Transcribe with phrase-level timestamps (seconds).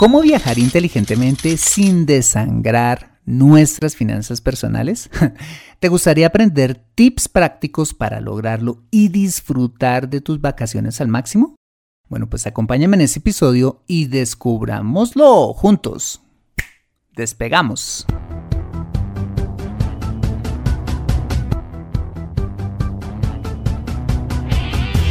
[0.00, 5.10] ¿Cómo viajar inteligentemente sin desangrar nuestras finanzas personales?
[5.78, 11.54] ¿Te gustaría aprender tips prácticos para lograrlo y disfrutar de tus vacaciones al máximo?
[12.08, 16.22] Bueno, pues acompáñame en este episodio y descubrámoslo juntos.
[17.14, 18.06] Despegamos.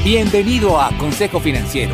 [0.04, 1.94] Bienvenido a Consejo Financiero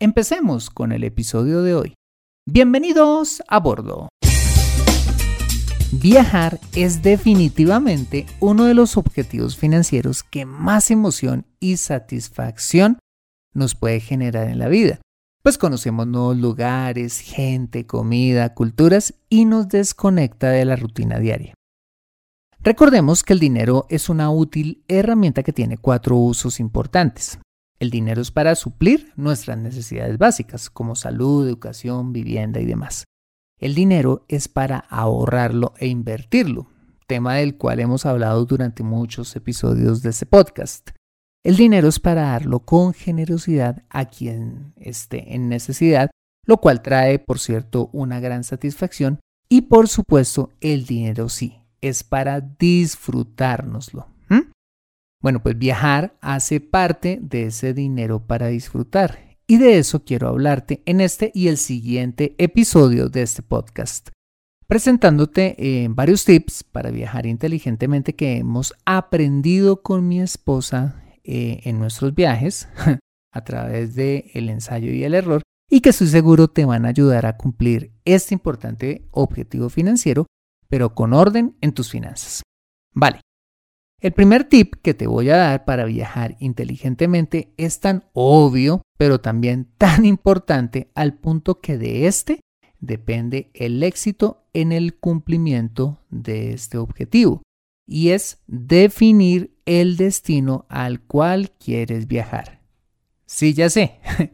[0.00, 1.94] Empecemos con el episodio de hoy.
[2.46, 4.08] Bienvenidos a bordo.
[5.90, 13.00] Viajar es definitivamente uno de los objetivos financieros que más emoción y satisfacción
[13.52, 15.00] nos puede generar en la vida.
[15.42, 21.54] Pues conocemos nuevos lugares, gente, comida, culturas y nos desconecta de la rutina diaria.
[22.60, 27.40] Recordemos que el dinero es una útil herramienta que tiene cuatro usos importantes.
[27.80, 33.04] El dinero es para suplir nuestras necesidades básicas, como salud, educación, vivienda y demás.
[33.60, 36.68] El dinero es para ahorrarlo e invertirlo,
[37.06, 40.90] tema del cual hemos hablado durante muchos episodios de este podcast.
[41.44, 46.10] El dinero es para darlo con generosidad a quien esté en necesidad,
[46.46, 49.20] lo cual trae, por cierto, una gran satisfacción.
[49.48, 54.08] Y por supuesto, el dinero sí, es para disfrutárnoslo.
[55.20, 59.36] Bueno, pues viajar hace parte de ese dinero para disfrutar.
[59.48, 64.10] Y de eso quiero hablarte en este y el siguiente episodio de este podcast.
[64.66, 71.78] Presentándote eh, varios tips para viajar inteligentemente que hemos aprendido con mi esposa eh, en
[71.78, 72.68] nuestros viajes
[73.32, 76.88] a través del el ensayo y el error y que estoy seguro te van a
[76.88, 80.26] ayudar a cumplir este importante objetivo financiero,
[80.68, 82.42] pero con orden en tus finanzas.
[82.94, 83.20] Vale,
[84.00, 89.20] el primer tip que te voy a dar para viajar inteligentemente es tan obvio, pero
[89.20, 92.40] también tan importante al punto que de este
[92.80, 97.42] depende el éxito en el cumplimiento de este objetivo,
[97.86, 102.60] y es definir el destino al cual quieres viajar.
[103.26, 104.00] Sí, ya sé.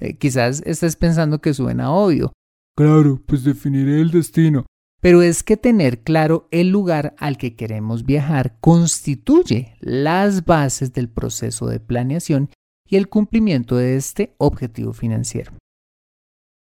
[0.00, 2.32] Eh, quizás estés pensando que suena obvio.
[2.76, 4.64] Claro, pues definiré el destino.
[5.00, 11.08] Pero es que tener claro el lugar al que queremos viajar constituye las bases del
[11.08, 12.50] proceso de planeación
[12.88, 15.52] y el cumplimiento de este objetivo financiero.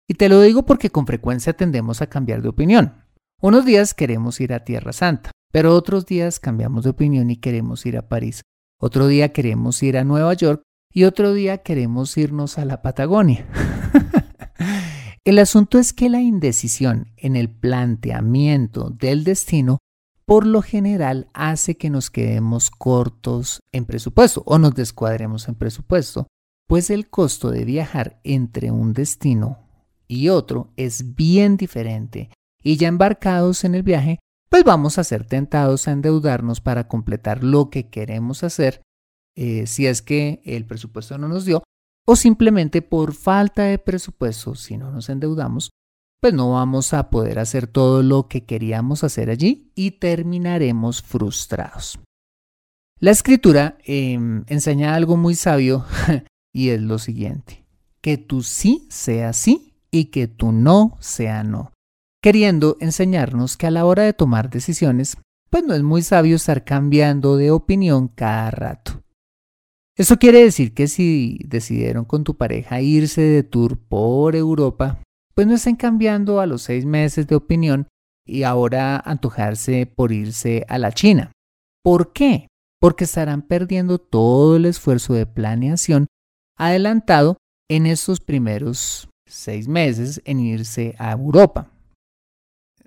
[0.07, 3.05] Y te lo digo porque con frecuencia tendemos a cambiar de opinión.
[3.41, 7.85] Unos días queremos ir a Tierra Santa, pero otros días cambiamos de opinión y queremos
[7.85, 8.41] ir a París.
[8.81, 13.45] Otro día queremos ir a Nueva York y otro día queremos irnos a la Patagonia.
[15.25, 19.79] El asunto es que la indecisión en el planteamiento del destino
[20.25, 26.27] por lo general hace que nos quedemos cortos en presupuesto o nos descuadremos en presupuesto,
[26.67, 29.57] pues el costo de viajar entre un destino
[30.07, 32.29] y otro es bien diferente.
[32.61, 34.19] Y ya embarcados en el viaje,
[34.49, 38.81] pues vamos a ser tentados a endeudarnos para completar lo que queremos hacer,
[39.35, 41.63] eh, si es que el presupuesto no nos dio,
[42.11, 45.69] o simplemente por falta de presupuesto, si no nos endeudamos,
[46.19, 51.99] pues no vamos a poder hacer todo lo que queríamos hacer allí y terminaremos frustrados.
[52.99, 55.85] La escritura em, enseña algo muy sabio
[56.51, 57.63] y es lo siguiente,
[58.01, 61.73] que tu sí sea sí y que tu no sea no,
[62.23, 65.15] queriendo enseñarnos que a la hora de tomar decisiones,
[65.51, 69.03] pues no es muy sabio estar cambiando de opinión cada rato.
[69.99, 75.03] Eso quiere decir que si decidieron con tu pareja irse de tour por Europa,
[75.35, 77.89] pues no estén cambiando a los seis meses de opinión
[78.25, 81.33] y ahora antojarse por irse a la China.
[81.83, 82.47] ¿Por qué?
[82.79, 86.07] Porque estarán perdiendo todo el esfuerzo de planeación
[86.57, 87.35] adelantado
[87.69, 91.73] en estos primeros seis meses en irse a Europa.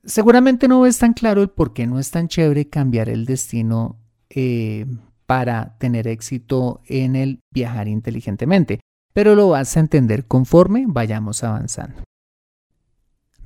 [0.03, 4.01] Seguramente no ves tan claro el por qué no es tan chévere cambiar el destino
[4.31, 4.87] eh,
[5.27, 8.81] para tener éxito en el viajar inteligentemente,
[9.13, 12.03] pero lo vas a entender conforme vayamos avanzando.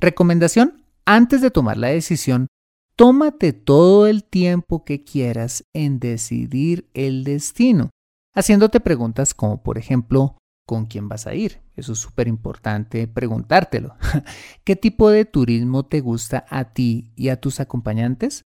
[0.01, 2.49] Recomendación, antes de tomar la decisión,
[2.97, 7.91] tómate todo el tiempo que quieras en decidir el destino,
[8.35, 10.37] haciéndote preguntas como por ejemplo,
[10.67, 11.61] ¿con quién vas a ir?
[11.77, 13.97] Eso es súper importante preguntártelo.
[14.65, 18.43] ¿Qué tipo de turismo te gusta a ti y a tus acompañantes?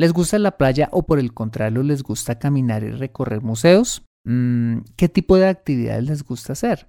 [0.00, 4.02] ¿Les gusta la playa o por el contrario les gusta caminar y recorrer museos?
[4.24, 6.88] Mm, ¿Qué tipo de actividades les gusta hacer?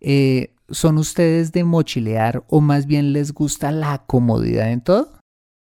[0.00, 5.18] Eh, ¿Son ustedes de mochilear o más bien les gusta la comodidad en todo?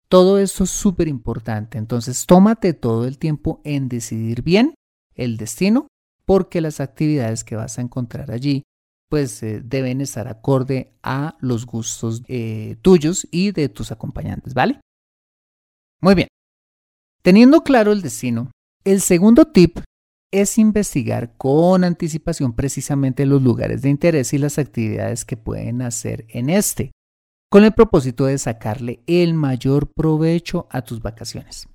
[0.08, 4.74] Todo esto es súper importante, entonces tómate todo el tiempo en decidir bien
[5.14, 5.86] el destino
[6.26, 8.64] porque las actividades que vas a encontrar allí
[9.12, 14.82] pues eh, deben estar acorde a los gustos eh, tuyos y de tus acompañantes, ¿vale?
[16.02, 16.33] Muy bien.
[17.24, 18.52] Teniendo claro el destino,
[18.84, 19.80] el segundo tip
[20.30, 26.26] es investigar con anticipación precisamente los lugares de interés y las actividades que pueden hacer
[26.28, 26.92] en este,
[27.50, 31.70] con el propósito de sacarle el mayor provecho a tus vacaciones.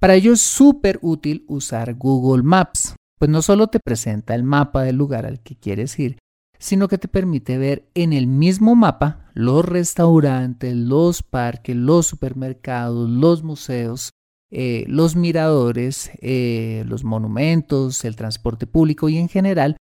[0.00, 4.82] Para ello es súper útil usar Google Maps, pues no solo te presenta el mapa
[4.82, 6.18] del lugar al que quieres ir,
[6.58, 13.08] sino que te permite ver en el mismo mapa los restaurantes, los parques, los supermercados,
[13.08, 14.10] los museos,
[14.54, 19.78] eh, los miradores, eh, los monumentos, el transporte público y en general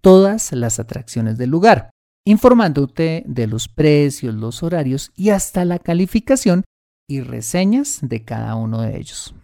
[0.00, 1.90] todas las atracciones del lugar,
[2.24, 6.62] informándote de los precios, los horarios y hasta la calificación
[7.08, 9.34] y reseñas de cada uno de ellos.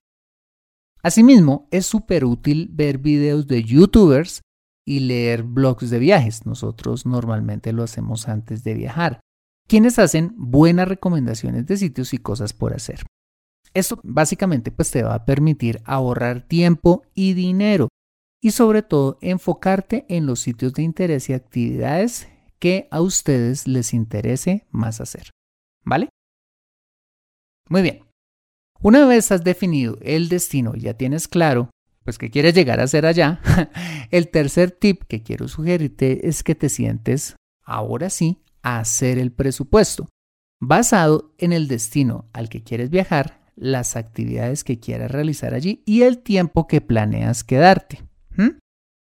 [1.02, 4.42] Asimismo, es súper útil ver videos de youtubers
[4.86, 6.46] y leer blogs de viajes.
[6.46, 9.20] Nosotros normalmente lo hacemos antes de viajar,
[9.66, 13.00] quienes hacen buenas recomendaciones de sitios y cosas por hacer.
[13.78, 17.88] Esto básicamente pues te va a permitir ahorrar tiempo y dinero
[18.42, 22.28] y sobre todo enfocarte en los sitios de interés y actividades
[22.58, 25.30] que a ustedes les interese más hacer.
[25.84, 26.08] ¿Vale?
[27.68, 28.04] Muy bien.
[28.80, 31.70] Una vez has definido el destino y ya tienes claro
[32.02, 33.40] pues que quieres llegar a hacer allá,
[34.10, 39.30] el tercer tip que quiero sugerirte es que te sientes ahora sí a hacer el
[39.30, 40.08] presupuesto
[40.58, 46.02] basado en el destino al que quieres viajar las actividades que quieras realizar allí y
[46.02, 48.04] el tiempo que planeas quedarte.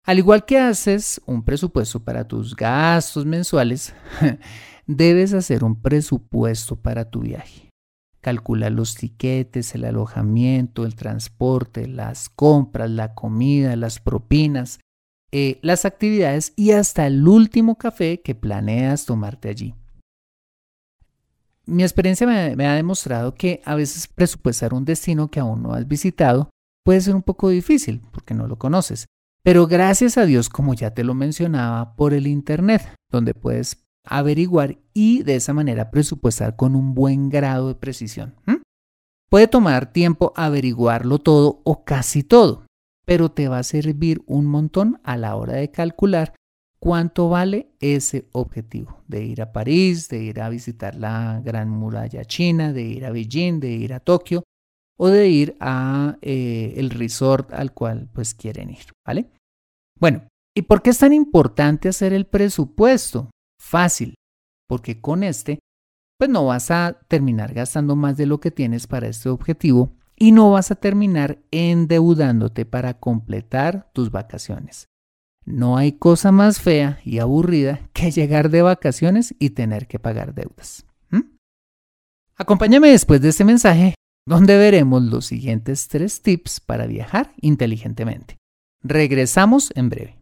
[0.04, 3.94] Al igual que haces un presupuesto para tus gastos mensuales,
[4.86, 7.70] debes hacer un presupuesto para tu viaje.
[8.20, 14.80] Calcula los tiquetes, el alojamiento, el transporte, las compras, la comida, las propinas,
[15.30, 19.74] eh, las actividades y hasta el último café que planeas tomarte allí
[21.66, 25.86] mi experiencia me, ha demostrado que a veces presupuestar un destino que aún no has
[25.86, 26.50] visitado
[26.84, 29.06] puede ser un poco difícil porque no lo conoces.
[29.44, 34.78] Pero gracias a Dios, como ya te lo mencionaba, por el Internet, donde puedes averiguar
[34.94, 38.34] y de esa manera presupuestar con un buen grado de precisión.
[39.28, 42.66] Puede tomar tiempo averiguarlo todo o casi todo,
[43.04, 46.34] pero te va a servir un montón a la hora de calcular
[46.82, 52.24] cuánto vale ese objetivo de ir a París, de ir a visitar la Gran Muralla
[52.24, 54.42] China, de ir a Beijing, de ir a Tokio
[54.98, 59.30] o de ir a eh, el resort al cual pues quieren ir, ¿vale?
[60.00, 63.30] Bueno, ¿y por qué es tan importante hacer el presupuesto?
[63.60, 64.16] Fácil,
[64.66, 65.60] porque con este
[66.18, 70.32] pues no vas a terminar gastando más de lo que tienes para este objetivo y
[70.32, 74.86] no vas a terminar endeudándote para completar tus vacaciones.
[75.44, 80.34] No hay cosa más fea y aburrida que llegar de vacaciones y tener que pagar
[80.34, 80.84] deudas.
[82.36, 83.94] Acompáñame después de este mensaje
[84.26, 88.38] donde veremos los siguientes tres tips para viajar inteligentemente.
[88.82, 90.21] Regresamos en breve.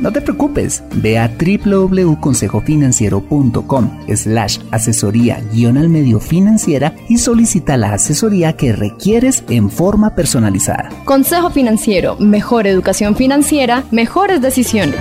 [0.00, 7.94] no te preocupes, ve a www.consejofinanciero.com slash asesoría guion al medio financiera y solicita la
[7.94, 10.90] asesoría que requieres en forma personalizada.
[11.04, 15.00] Consejo Financiero, mejor educación financiera, mejores decisiones.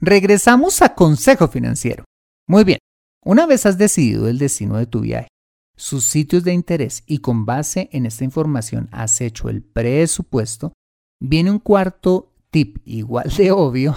[0.00, 2.04] Regresamos a Consejo Financiero.
[2.46, 2.78] Muy bien,
[3.24, 5.28] una vez has decidido el destino de tu viaje,
[5.76, 10.74] sus sitios de interés y con base en esta información has hecho el presupuesto,
[11.20, 13.94] viene un cuarto tip igual de obvio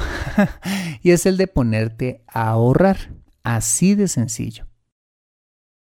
[1.01, 3.13] y es el de ponerte a ahorrar.
[3.43, 4.67] Así de sencillo.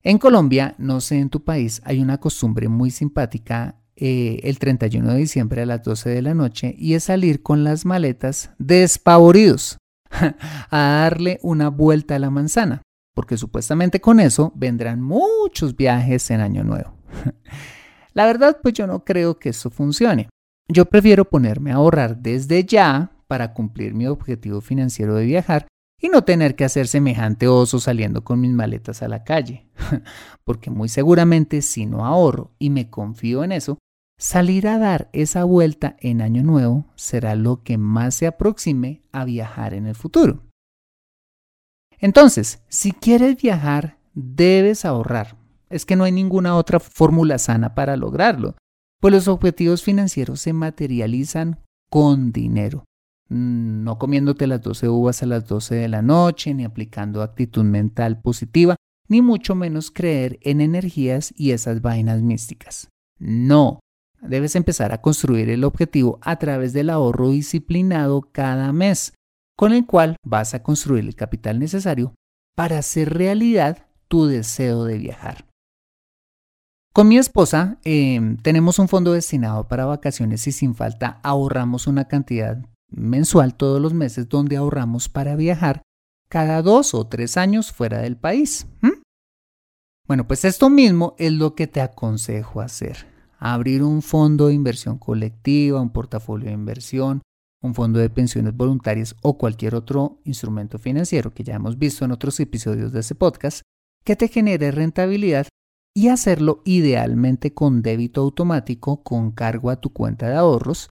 [0.03, 5.13] En Colombia, no sé en tu país, hay una costumbre muy simpática eh, el 31
[5.13, 9.79] de diciembre a las 12 de la noche y es salir con las maletas despavoridos
[10.71, 12.83] a darle una vuelta a la manzana,
[13.15, 16.97] porque supuestamente con eso vendrán muchos viajes en Año Nuevo.
[18.15, 20.29] la verdad, pues yo no creo que eso funcione.
[20.69, 25.67] Yo prefiero ponerme a ahorrar desde ya para cumplir mi objetivo financiero de viajar
[26.01, 29.69] y no tener que hacer semejante oso saliendo con mis maletas a la calle.
[30.45, 33.79] Porque muy seguramente si no ahorro y me confío en eso,
[34.19, 39.25] salir a dar esa vuelta en año nuevo será lo que más se aproxime a
[39.25, 40.45] viajar en el futuro.
[41.99, 45.37] Entonces, si quieres viajar, debes ahorrar.
[45.69, 48.57] Es que no hay ninguna otra fórmula sana para lograrlo
[49.05, 51.59] pues los objetivos financieros se materializan
[51.91, 52.87] con dinero.
[53.29, 57.65] Mm, no comiéndote las 12 uvas a las 12 de la noche, ni aplicando actitud
[57.65, 62.89] mental positiva, ni mucho menos creer en energías y esas vainas místicas.
[63.19, 63.81] No,
[64.23, 69.13] debes empezar a construir el objetivo a través del ahorro disciplinado cada mes,
[69.55, 72.15] con el cual vas a construir el capital necesario
[72.57, 75.45] para hacer realidad tu deseo de viajar.
[76.95, 82.05] Con mi esposa em, tenemos un fondo destinado para vacaciones y sin falta ahorramos una
[82.07, 85.83] cantidad mensual todos los meses donde ahorramos para viajar
[86.29, 88.69] cada dos o tres años fuera del país.
[90.07, 93.09] Bueno, pues esto mismo es lo que te aconsejo hacer.
[93.41, 97.23] Abrir un fondo de inversión colectiva, un portafolio de inversión,
[97.61, 102.13] un fondo de pensiones voluntarias o cualquier otro instrumento financiero que ya hemos visto en
[102.13, 103.63] otros episodios de este podcast
[104.05, 105.49] que te genere rentabilidad
[105.95, 110.91] y hacerlo idealmente con débito automático con cargo a tu cuenta de ahorros,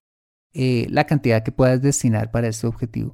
[0.53, 3.13] eh, la cantidad que puedas destinar para este objetivo.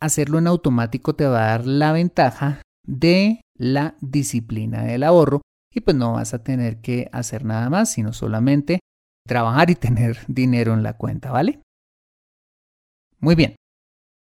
[0.00, 5.40] Hacerlo en automático te va a dar la ventaja de la disciplina del ahorro
[5.72, 8.80] y pues no vas a tener que hacer nada más, sino solamente
[9.26, 11.60] trabajar y tener dinero en la cuenta, ¿vale?
[13.18, 13.56] Muy bien.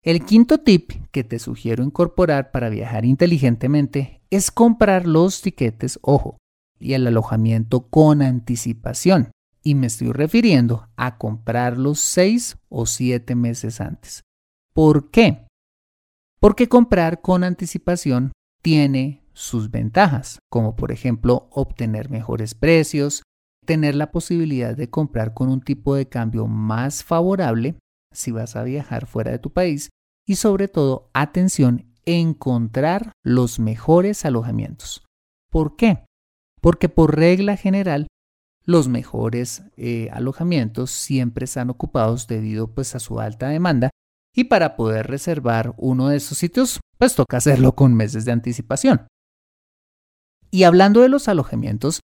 [0.05, 6.37] El quinto tip que te sugiero incorporar para viajar inteligentemente es comprar los tiquetes, ojo,
[6.85, 9.31] y el alojamiento con anticipación.
[9.62, 14.23] Y me estoy refiriendo a comprarlos seis o siete meses antes.
[14.75, 15.47] ¿Por qué?
[16.38, 23.23] Porque comprar con anticipación tiene sus ventajas, como por ejemplo obtener mejores precios,
[23.64, 27.76] tener la posibilidad de comprar con un tipo de cambio más favorable
[28.12, 29.88] si vas a viajar fuera de tu país
[30.26, 35.03] y sobre todo, atención, encontrar los mejores alojamientos.
[35.50, 36.05] ¿Por qué?
[36.64, 38.06] Porque por regla general
[38.64, 43.90] los mejores eh, alojamientos siempre están ocupados debido pues a su alta demanda
[44.35, 49.06] y para poder reservar uno de esos sitios pues toca hacerlo con meses de anticipación.
[50.50, 52.00] Y hablando de los alojamientos,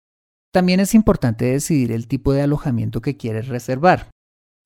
[0.54, 4.08] también es importante decidir el tipo de alojamiento que quieres reservar.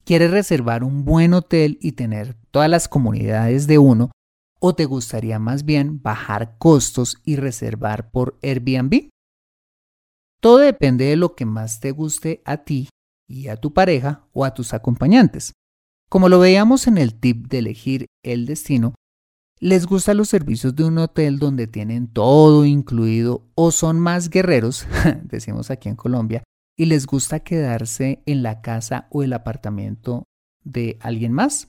[0.05, 4.13] ¿Quieres reservar un buen hotel y tener todas las comunidades de uno?
[4.61, 9.11] ¿O te gustaría más bien bajar costos y reservar por Airbnb?
[10.41, 12.89] Todo depende de lo que más te guste a ti
[13.29, 15.53] y a tu pareja o a tus acompañantes.
[16.09, 18.95] Como lo veíamos en el tip de elegir el destino,
[19.59, 24.87] les gustan los servicios de un hotel donde tienen todo incluido o son más guerreros,
[25.23, 26.43] decimos aquí en Colombia,
[26.77, 30.25] y les gusta quedarse en la casa o el apartamento
[30.65, 31.69] de alguien más.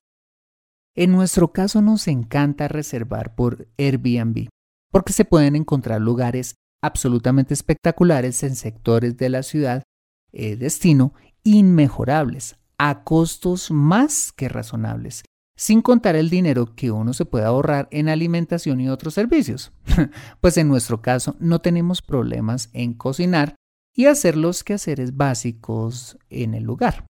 [0.96, 4.48] En nuestro caso nos encanta reservar por Airbnb
[4.92, 9.84] porque se pueden encontrar lugares absolutamente espectaculares en sectores de la ciudad,
[10.32, 15.24] eh, destino, inmejorables, a costos más que razonables,
[15.56, 19.72] sin contar el dinero que uno se puede ahorrar en alimentación y otros servicios.
[20.42, 23.56] pues en nuestro caso no tenemos problemas en cocinar
[23.94, 27.06] y hacer los quehaceres básicos en el lugar.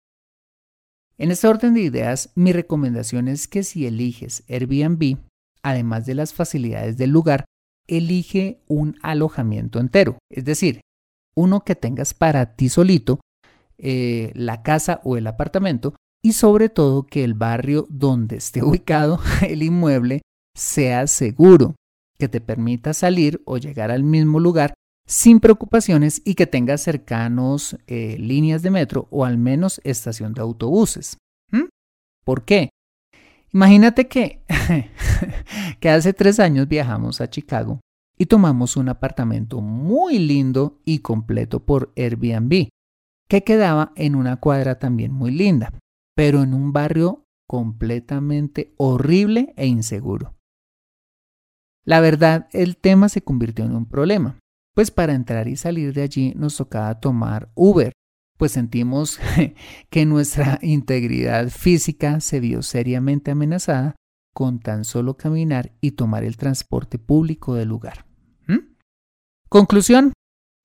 [1.17, 5.19] En este orden de ideas, mi recomendación es que si eliges Airbnb,
[5.61, 7.45] además de las facilidades del lugar,
[7.87, 10.81] elige un alojamiento entero, es decir,
[11.35, 13.19] uno que tengas para ti solito,
[13.77, 19.19] eh, la casa o el apartamento, y sobre todo que el barrio donde esté ubicado
[19.41, 20.21] el inmueble
[20.55, 21.75] sea seguro,
[22.17, 24.73] que te permita salir o llegar al mismo lugar
[25.07, 30.41] sin preocupaciones y que tenga cercanos eh, líneas de metro o al menos estación de
[30.41, 31.17] autobuses.
[31.51, 31.65] ¿Mm?
[32.23, 32.69] ¿Por qué?
[33.53, 34.43] Imagínate que,
[35.79, 37.81] que hace tres años viajamos a Chicago
[38.17, 42.69] y tomamos un apartamento muy lindo y completo por Airbnb,
[43.27, 45.73] que quedaba en una cuadra también muy linda,
[46.15, 50.35] pero en un barrio completamente horrible e inseguro.
[51.83, 54.39] La verdad, el tema se convirtió en un problema,
[54.73, 57.91] pues para entrar y salir de allí nos tocaba tomar Uber,
[58.41, 59.19] pues sentimos
[59.91, 63.95] que nuestra integridad física se vio seriamente amenazada
[64.33, 68.07] con tan solo caminar y tomar el transporte público del lugar.
[68.47, 68.73] ¿Mm?
[69.47, 70.13] Conclusión,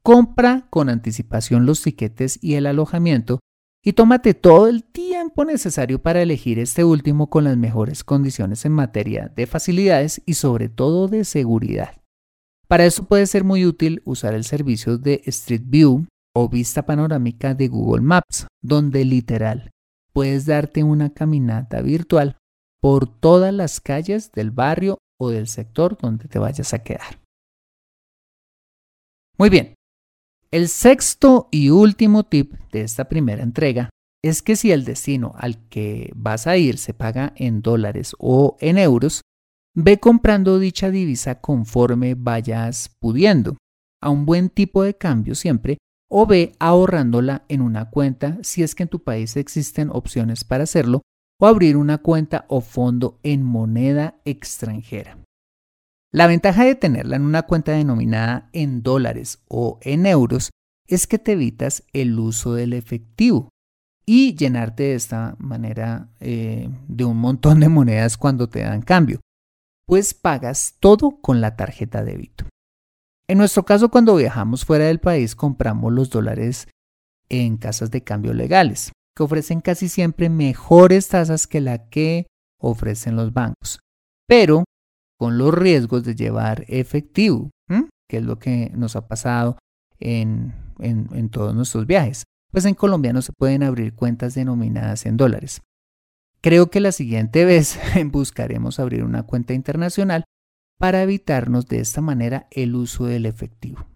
[0.03, 3.41] compra con anticipación los tiquetes y el alojamiento
[3.85, 8.73] y tómate todo el tiempo necesario para elegir este último con las mejores condiciones en
[8.73, 12.01] materia de facilidades y sobre todo de seguridad.
[12.69, 16.07] Para eso puede ser muy útil usar el servicio de Street View
[16.39, 19.71] o vista panorámica de Google Maps, donde literal
[20.13, 22.37] puedes darte una caminata virtual
[22.79, 27.23] por todas las calles del barrio o del sector donde te vayas a quedar.
[29.39, 29.77] Muy bien,
[30.51, 33.89] el sexto y último tip de esta primera entrega
[34.23, 38.59] es que si el destino al que vas a ir se paga en dólares o
[38.61, 39.23] en euros,
[39.75, 43.57] ve comprando dicha divisa conforme vayas pudiendo,
[44.03, 48.75] a un buen tipo de cambio siempre, o ve ahorrándola en una cuenta si es
[48.75, 51.03] que en tu país existen opciones para hacerlo,
[51.41, 55.19] o abrir una cuenta o fondo en moneda extranjera.
[56.13, 60.51] La ventaja de tenerla en una cuenta denominada en dólares o en euros
[60.87, 63.51] es que te evitas el uso del efectivo
[64.07, 69.21] y llenarte de esta manera eh, de un montón de monedas cuando te dan cambio,
[69.87, 72.47] pues pagas todo con la tarjeta de débito.
[73.29, 76.69] En nuestro caso, cuando viajamos fuera del país, compramos los dólares
[77.29, 82.27] en casas de cambio legales, que ofrecen casi siempre mejores tasas que la que
[82.61, 83.81] ofrecen los bancos.
[84.29, 84.65] Pero
[85.19, 87.51] con los riesgos de llevar efectivo,
[88.09, 89.59] que es lo que nos ha pasado
[89.99, 92.25] en, en todos nuestros viajes.
[92.53, 95.63] Pues en Colombia no se pueden abrir cuentas denominadas en dólares.
[96.41, 100.25] Creo que la siguiente vez buscaremos abrir una cuenta internacional
[100.79, 103.87] para evitarnos de esta manera el uso del efectivo.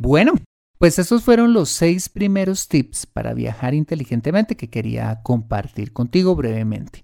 [0.00, 0.34] Bueno,
[0.78, 7.02] pues esos fueron los seis primeros tips para viajar inteligentemente que quería compartir contigo brevemente.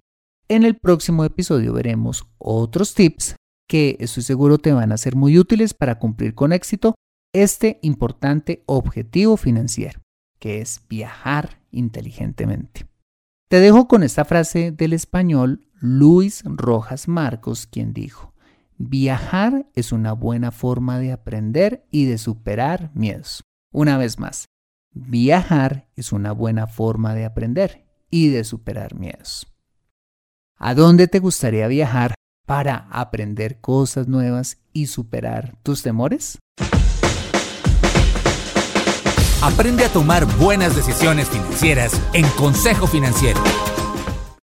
[0.49, 3.35] En el próximo episodio veremos otros tips
[3.69, 6.95] que estoy seguro te van a ser muy útiles para cumplir con éxito
[7.33, 10.01] este importante objetivo financiero,
[10.39, 12.87] que es viajar inteligentemente.
[13.49, 18.33] Te dejo con esta frase del español Luis Rojas Marcos, quien dijo,
[18.79, 23.43] viajar es una buena forma de aprender y de superar miedos.
[23.71, 24.47] Una vez más,
[24.95, 29.47] viajar es una buena forma de aprender y de superar miedos.
[30.57, 32.15] ¿A dónde te gustaría viajar
[32.47, 36.39] para aprender cosas nuevas y superar tus temores?
[39.43, 43.43] Aprende a tomar buenas decisiones financieras en Consejo Financiero.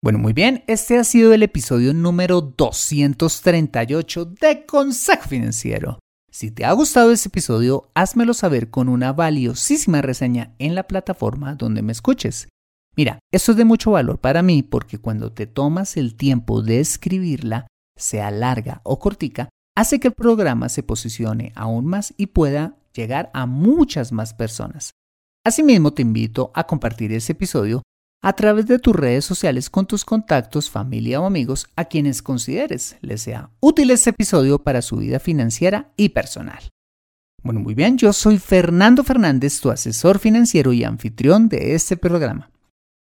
[0.04, 5.98] Bueno, muy bien, este ha sido el episodio número 238 de Consejo Financiero.
[6.32, 11.56] Si te ha gustado este episodio, házmelo saber con una valiosísima reseña en la plataforma
[11.56, 12.48] donde me escuches.
[12.96, 16.80] Mira, esto es de mucho valor para mí porque cuando te tomas el tiempo de
[16.80, 17.66] escribirla,
[17.98, 23.32] sea larga o cortica, hace que el programa se posicione aún más y pueda llegar
[23.34, 24.92] a muchas más personas.
[25.44, 27.82] Asimismo, te invito a compartir ese episodio
[28.22, 32.98] a través de tus redes sociales con tus contactos, familia o amigos a quienes consideres
[33.02, 36.60] les sea útil este episodio para su vida financiera y personal.
[37.44, 42.50] Bueno, muy bien, yo soy Fernando Fernández, tu asesor financiero y anfitrión de este programa.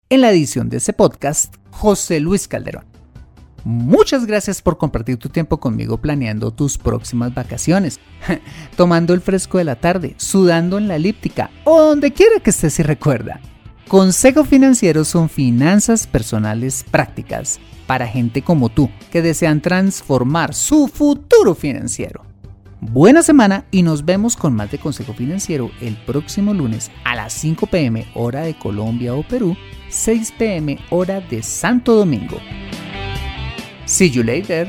[0.10, 2.86] En la edición de este podcast, José Luis Calderón.
[3.66, 8.00] Muchas gracias por compartir tu tiempo conmigo planeando tus próximas vacaciones,
[8.76, 12.80] tomando el fresco de la tarde, sudando en la elíptica o donde quiera que estés
[12.80, 13.40] y recuerda.
[13.88, 21.54] Consejo Financiero son finanzas personales prácticas para gente como tú que desean transformar su futuro
[21.54, 22.24] financiero.
[22.80, 27.34] Buena semana y nos vemos con más de Consejo Financiero el próximo lunes a las
[27.34, 29.56] 5 pm hora de Colombia o Perú,
[29.90, 32.38] 6 pm hora de Santo Domingo.
[33.86, 34.68] See you later.